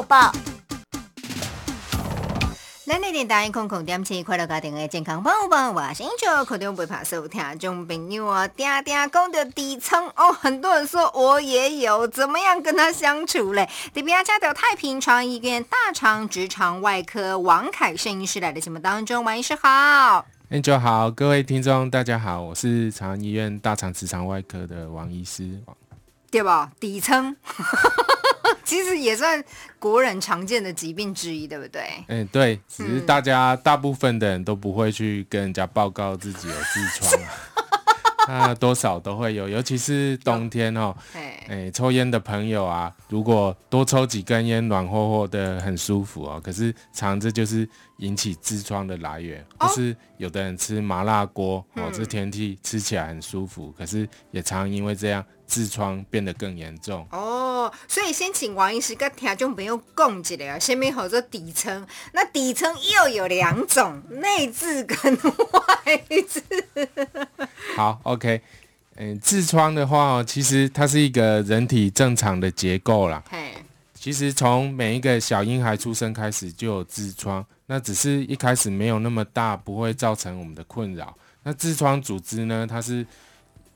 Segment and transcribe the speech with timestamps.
[0.00, 0.32] 报报。
[2.86, 13.68] 咱那点答应空空点起快乐家庭的健康宝宝，我先就肯定不怕受听众朋友啊，嗲嗲讲的底层哦，很多人说我也有，怎么样跟他相处嘞？
[13.94, 25.60] 这边家的太平长医院大肠直肠外科王凯盛医师来的节目当中，王医师好，那就好，各位听众大家好，我是长安医院大肠直肠外科的王医师，
[26.28, 26.72] 对吧？
[26.80, 27.36] 底层。
[28.70, 29.42] 其实也算
[29.80, 31.82] 国人常见的疾病之一，对不对？
[32.06, 37.22] 嗯，对，只是大家大部分的人都不会去跟人家报告自己有痔疮
[38.28, 40.94] 啊， 多少都会有，尤其是冬天哦。
[41.48, 46.40] 哎，抽烟的朋友啊，如果多抽几根烟，暖和和的，很舒服哦。
[46.40, 55.24] 可是常这就是引起痔疮的来源，就是有的人吃麻辣锅哦，这天气吃起来很舒服，可是也常因为这样。
[55.50, 66.88] 痔疮变得更严重哦，所以先请王医师跟听众朋友讲一下，先面好做底层，那底层又有两种，内痔跟外痔。
[67.74, 68.40] 好，OK，
[68.94, 73.20] 嗯，痔疮的话，其实它是一个人体正常的结构啦。
[73.28, 73.54] 嘿，
[73.92, 81.12] 其实从每一个小婴孩出生开始就有痔疮，那只是一开始没有那么大，不会造成我们的困扰。
[81.42, 83.04] 那痔疮组织呢，它是。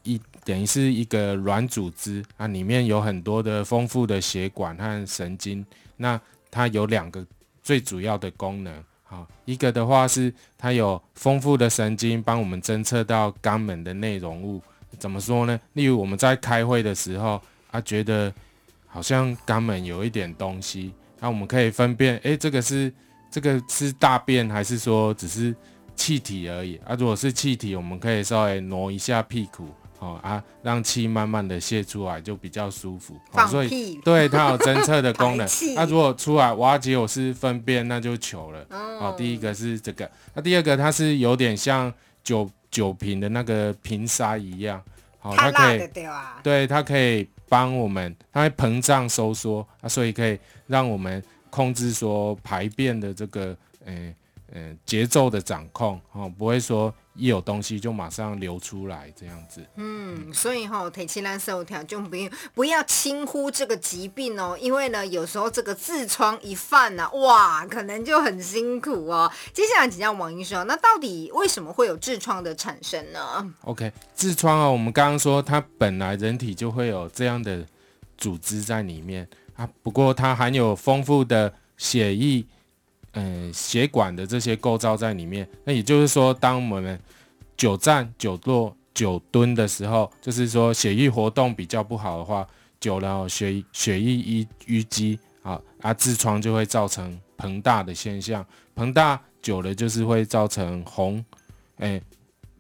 [0.04, 5.64] 一等于是一个软组织啊，里面有很多的丰富的血管和神经。
[5.96, 7.26] 那它有两个
[7.62, 14.62] 最主要的功能，好，一个的话是它有丰富的神经，帮我们侦测到肛门的内容物。
[14.98, 15.58] 怎么说呢？
[15.72, 18.32] 例如我们在开会的时候，啊，觉得
[18.86, 22.92] 好像肛门有一点东西，那我们可以分辨，诶，这个是
[23.30, 25.54] 这个是大便还是说只是
[25.96, 26.76] 气体而已？
[26.84, 29.68] 啊，如果是气体，我们可以稍微挪一下屁股。
[30.04, 33.18] 哦啊，让气慢慢的泄出来就比较舒服。
[33.48, 35.48] 所以对它有侦测的功能。
[35.74, 38.66] 那如果出来挖结果是粪便，那就糗了。
[38.68, 44.80] 哦，第一个是这个，那第二个它是有点像酒酒瓶的那个瓶塞一样。
[45.18, 45.88] 好，它可以
[46.42, 53.56] 对它可以帮我们，它会膨胀收缩啊，所以可以让我们控制说排便的这个
[53.86, 54.14] 嗯
[54.52, 56.92] 嗯节奏的掌控哦，不会说。
[57.16, 59.64] 一有东西就马上流出来，这样子。
[59.76, 69.30] 嗯，所以哈，提起来手条就不用不要轻忽这个疾病哦，因为呢，有时候这个痔疮一犯呢，哇，可能就很辛苦哦。
[69.52, 77.64] 接下来请教王医生，那到底为什么会有痔疮的产生呢？OK，痔疮啊，我们刚刚说它本来人体就会有这样的
[78.18, 82.44] 组织在里面啊，不过它含有丰富的血液。
[83.14, 87.00] 嗯，血管的这些构造在里面，那也就是说，当我们
[87.56, 92.46] 久站、久坐、久蹲的时候，就是说血液活动比较不好的话，
[92.78, 101.24] 久了血血液淤淤积，啊啊，痔疮就会造成膨大的现象，膨大久了就是会造成红，
[101.78, 102.00] 哎。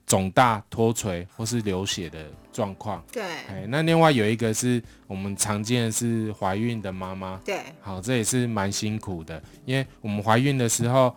[0.06, 3.04] 肿大、脱垂或是流血的状况。
[3.12, 7.38] 对，哎，那另外有一个是我们常见的是怀孕的妈妈。
[7.44, 11.14] 对，好，这也是蛮辛苦的，因为我们怀孕的时候，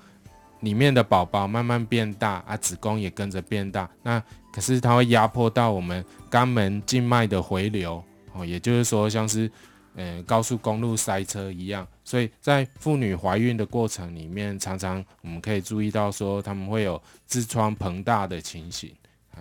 [0.62, 4.22] 里面的宝宝慢慢变大啊，子宫也跟着变大，那
[4.52, 9.50] 可是它会压迫到我们肛门静脉的回流，哦，也就是说像是。
[10.00, 18.94] 嗯，高速公路塞车一样，所以在妇女怀孕的过程里面，常常我们可以注意到说，他们会有痔疮膨大的情形，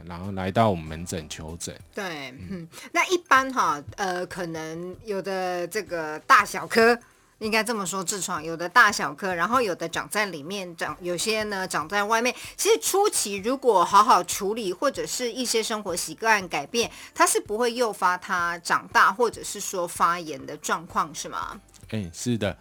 [0.04, 1.74] 然后来到我们门诊求诊。
[1.94, 6.98] 对，嗯，那一般哈，呃，可能有的这个大小科。
[7.38, 12.34] 应该这么说，痔疮有的大小颗，然后有的长在里面，长有些呢长在外面。
[12.56, 21.60] 其实初期如果好好处理，或者是一些生活习惯改变，它是不会诱发它长大，或者是说发炎的状况，是吗？
[21.90, 22.56] 哎，是的，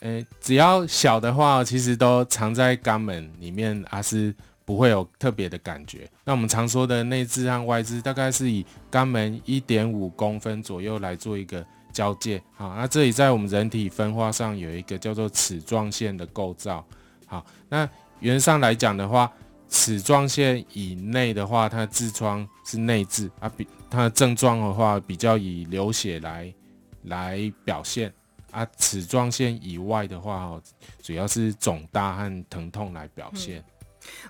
[0.00, 4.34] 哎，只要小的话，其实都藏在肛门里面，还是
[4.68, 6.06] 不会有特别的感觉。
[6.26, 8.62] 那我们常说的内痔和外痔，大概是以
[8.92, 11.64] 肛门一点五公分左右来做一个。
[11.90, 16.84] 交界，好，那这里在我们人体分化上有一个叫做齿状线的构造，
[17.26, 17.88] 好，那
[18.20, 19.32] 原上来讲的话，
[19.68, 26.54] 齿状线以内的话，它的痔疮是内痔啊，比它的症状的话比较以流血来
[27.04, 28.12] 来表现
[28.52, 30.62] 啊，齿状线以外的话，哦，
[31.02, 33.64] 主要是肿大和疼痛来表现。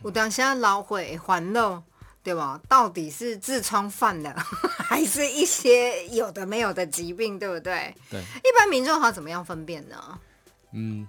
[0.03, 1.83] 我当下老会还漏。
[2.21, 2.61] 对吧？
[2.69, 4.35] 到底是痔疮犯了，
[4.87, 7.95] 还是一些有的没有的疾病，对不对？
[8.11, 8.21] 对。
[8.21, 9.97] 一般民众他怎么样分辨呢？
[10.73, 11.07] 嗯，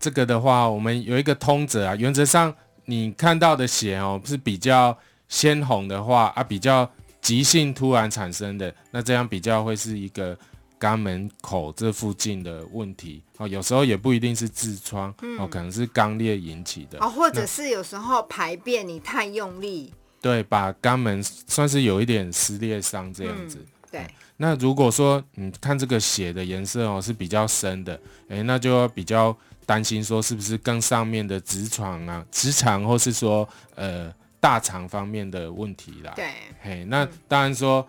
[0.00, 2.52] 这个的话，我们有一个通则啊，原则上
[2.86, 4.98] 你看到的血哦是比较
[5.28, 6.90] 鲜红的话啊，比较
[7.20, 10.36] 急性突然产生的，那这样比较会是一个
[10.78, 23.58] 肛门口这附近的问题哦，有时候也不一定是痔疮哦，可能是肛裂引起的哦，或者是有时候排便你太用力，对，把肛门算是有一点撕裂伤这样子。
[23.90, 29.36] 对，那如果说你看这个血的颜色哦是比较深的，哎，那就要比较
[29.66, 36.12] 担心说是不是更上面的直肠啊、直肠或是说呃大肠方面的问题啦。
[36.14, 36.30] 对，
[36.60, 37.86] 嘿，那当然说，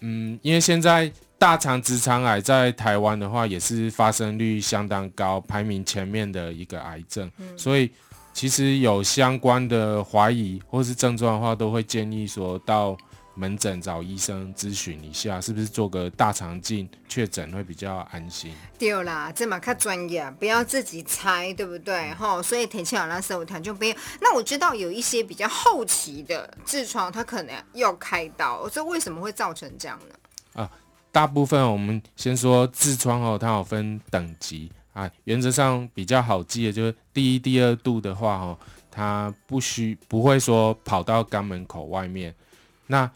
[0.00, 1.10] 嗯，因为现在。
[1.38, 7.30] 大肠直肠癌在台湾的话，也是发生率相当高，排名前面的一个癌症。
[7.58, 7.90] 所以
[8.32, 12.96] 其实有相关的怀疑或是症状的话，都会建议说到
[13.34, 18.54] 门诊找医生咨询一下，是不是做个大肠镜确诊会比较安心。
[18.78, 22.14] 对啦，这嘛看专业，不要自己猜，对不对？
[22.14, 23.96] 哈，所以天气好那时候他就没有。
[24.22, 30.62] 那我知道有一些比较后期的痔疮，它可能要开刀，这为什么会造成这样呢？
[30.62, 30.70] 啊。
[31.16, 38.58] 大部分我们先说痔疮哦，它有分等级啊，原则上比较好记的，就是第一、第二度的话哦，
[38.90, 42.34] 它不需不会说跑到肛门口外面，
[42.88, 43.10] 那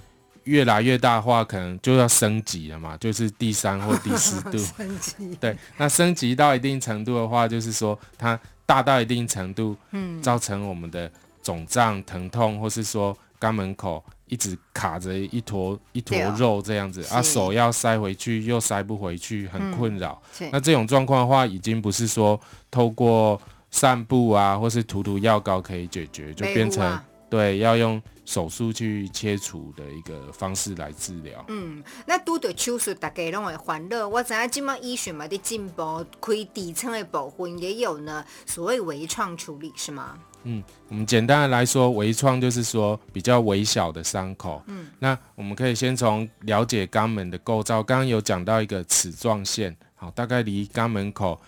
[0.45, 4.57] 越来越大的话，可能就要升级了嘛，就是第三或第四度。
[4.79, 5.37] 升级。
[5.37, 11.13] 对，那升级到一定程度的话，就是说它大到一定程度，嗯，造成我们的
[11.43, 14.03] 肿胀、疼痛，或是说肛门口。
[14.31, 20.23] 一直卡着一坨一坨肉这样子，啊，手要塞回去又塞不回去，很困扰。
[20.51, 22.41] 那这种状况的话，已经不是说
[22.71, 23.39] 透过
[23.71, 26.99] 散步啊，或是涂涂药膏可以解决，就变成
[27.29, 31.45] 对要用手术去切除的一个方式来治疗。
[31.49, 34.09] 嗯，那拄到手术，大家拢会欢乐。
[34.09, 40.17] 我知影今麦医学嘛的进步，开底层的部分也有呢，所谓微创处理是吗？
[40.45, 44.63] 嗯，我们简单的来说，微创就是说比较微小的伤口。
[44.67, 47.83] 嗯，那我们可以先从了解肛门的构造。
[47.83, 51.41] 刚刚有讲到一个齿状线，好，大概离肛门口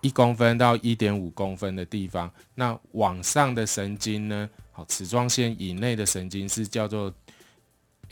[0.00, 2.30] 一公分到一点五公分的地方。
[2.54, 4.50] 那往上的神经呢？
[4.72, 7.12] 好，齿状线以内的神经是叫做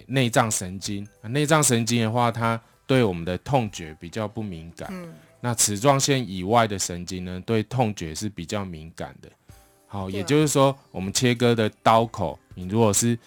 [0.06, 1.04] 内脏神经。
[1.22, 4.88] 内脏神经的话，它对我们的痛觉比较不敏感。
[4.92, 9.28] 嗯，那齿状线以外的神经呢，对痛觉是比较敏感的。
[9.92, 13.18] 好，也就是说，我们切割的刀口，你如果是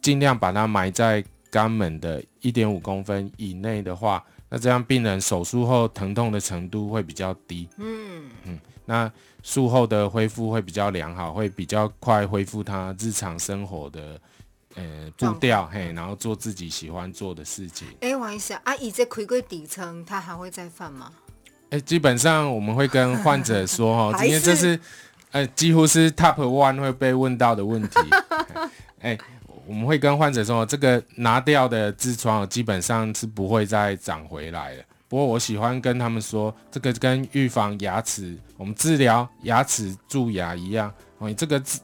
[0.00, 7.68] 尽量把它埋在肛门的一点五公分以内的话，那这样病人手术后疼痛的程度会比较低。
[7.78, 8.56] 嗯嗯，
[8.86, 9.10] 那
[9.42, 14.20] 术后的恢复会比较良好，会比较快恢复他日常生活的
[14.76, 17.88] 呃步调，嘿，然后做自己喜欢做的事情。
[18.00, 21.10] 哎，王医生，阿姨这回归底层，他还会再犯吗？
[21.70, 24.78] 哎，基本上我们会跟患者说，哈， 今天这是。
[25.34, 27.98] 呃，几乎是 top one 会被问到的问题。
[29.02, 29.18] 哎，
[29.66, 34.84] 我们会跟患者说，这个拿掉的痔疮基本上是不会再长回来了。
[35.08, 40.88] 不过我喜欢跟他们说，这个跟预防牙齿，我们治疗牙齿蛀牙一样。
[41.18, 41.80] 哦，你这个治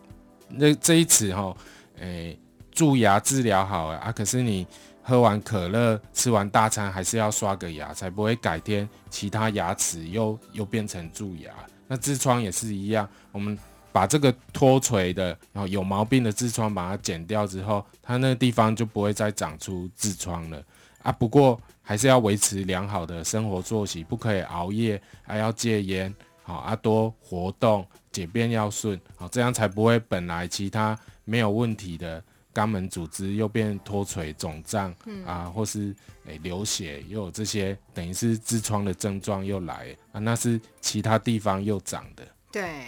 [0.49, 1.53] 那这一次哈，
[2.01, 2.37] 哎，
[2.71, 4.65] 蛀牙治疗好了啊，可是你
[5.03, 11.51] 喝完可乐、吃完大餐，还是要刷个牙，才不会改天其他牙齿又又变成蛀牙。
[11.93, 13.59] 那痔疮也是一样，我们
[13.91, 20.63] 把这个脱垂的，然后有毛病的痔疮把它剪掉之后，它那个地方就不会再长出痔疮了
[21.03, 21.11] 啊。
[21.11, 26.15] 不过还是要维持良好的生活作息，不可以熬夜，还要戒烟，
[26.45, 32.23] 好啊，多活动，解便要顺，好，这样才不会本来其他没有问题的。
[32.55, 34.95] 肛门组织又变脱垂、肿胀
[35.27, 35.95] 啊，或是
[36.27, 42.27] 诶流血，又有这些等于是痔疮的症状又来啊，那是其他地方又长的。
[42.51, 42.87] 对。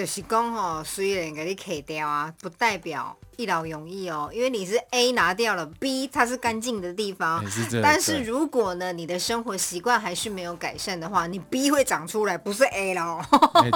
[0.00, 4.30] 就是讲吼，虽然给你砍掉啊，不代表一劳永逸哦。
[4.32, 7.44] 因为你是 A 拿掉了，B 它是干净的地方。
[7.82, 13.20] 但是如果呢，你的生活习惯还是没有改善的话，你 B 会长出来，不是 A 喽。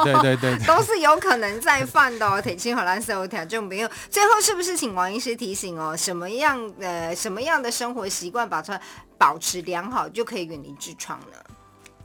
[0.02, 2.40] 对对对， 都是有可能再犯的哦。
[2.40, 3.90] 铁青和蓝色条就没有。
[4.08, 8.80] 最后是不是请王医师提醒哦，什么样的什么样的生活习惯把它
[9.18, 11.36] 保持良好，就可以远离痔疮呢？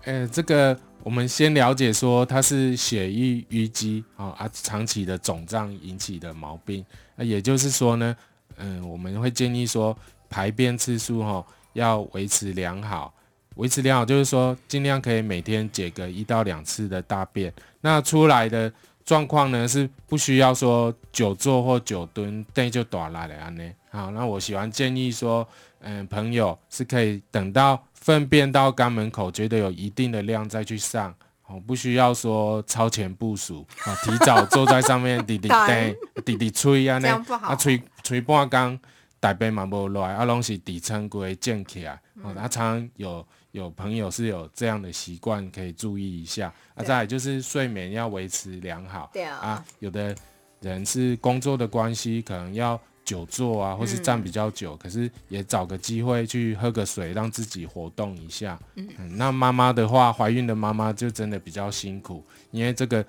[0.04, 0.78] 呃，这个。
[1.04, 8.16] 我们先了解说它是血液淤积啊啊长期的肿胀引起的毛病，那也就是说呢，
[8.58, 9.98] 嗯，我们会建议说
[10.30, 13.14] 排便次数哈要维持良好，
[13.56, 17.52] 维持良好就是说尽量可以每天解个一到两次的大便，
[17.82, 18.72] 那出来的
[19.10, 23.64] 状况呢是不需要说久坐或久蹲，对就短来了安呢。
[23.90, 25.48] 好，那我喜欢建议说，
[25.80, 27.84] 嗯，朋友是可以等到。
[27.96, 31.12] 粪便到肛门口，觉得有一定的量再去上，
[31.48, 37.10] 哦，不需要说超前部署，啊，提早坐在上面滴滴滴滴滴吹啊，那
[37.42, 38.80] 啊吹吹半缸，
[39.20, 42.00] 大便嘛无来，啊，拢是底层规建起来。
[42.22, 46.54] 哦，他常常有有朋友是有这样的习惯，可以注意一下。
[46.76, 49.10] 啊，再来就是睡眠要维持良好。
[49.14, 49.38] 对啊。
[49.38, 50.16] 啊，有的
[50.62, 58.60] 人是工作的关系，可能要久坐啊，或是站比较久，可是也找个机会去喝个水，让自己活动一下。
[58.76, 58.88] 嗯。
[59.18, 63.06] 那妈妈的话，怀孕的妈妈就真的比较辛苦，因为这个。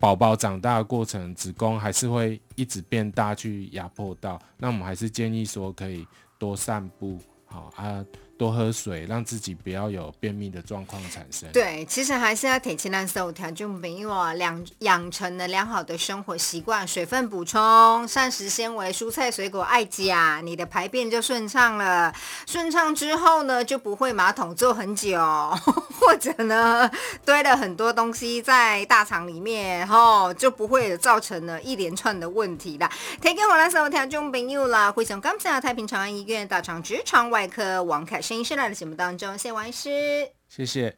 [0.00, 4.40] 宝宝长大的过程，子宫还是会一直变大，去压迫到。
[4.56, 6.06] 那我们还是建议说，可以
[6.38, 8.04] 多散步，好啊。
[8.38, 11.50] 多喝水，让自己不要有便秘的状况产生。
[11.50, 22.14] 对，其实还是要提起来手条，就没有啊，两养成了良好的生活习惯，水分补充，膳食纤维，蔬菜水果爱钾，你的排便就顺畅了。
[22.46, 25.18] 顺畅之后呢，就不会马桶坐很久，
[25.98, 26.88] 或者呢
[27.24, 32.88] 堆了很多东西在大肠里面，吼，就不会造成了一连串的问题啦。
[33.20, 38.22] 提给我来手条，就没有啦，非常感谢太平长安医院大肠直肠外科王凯。
[38.28, 40.94] 声音是来的节目当中，谢谢王医师，谢谢。